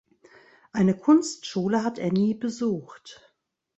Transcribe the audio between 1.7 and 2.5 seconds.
hat er nie